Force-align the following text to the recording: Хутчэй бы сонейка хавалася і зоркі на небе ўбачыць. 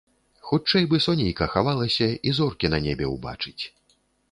Хутчэй 0.51 0.87
бы 0.93 0.99
сонейка 1.07 1.45
хавалася 1.53 2.09
і 2.31 2.35
зоркі 2.39 2.73
на 2.77 2.83
небе 2.89 3.13
ўбачыць. 3.15 3.63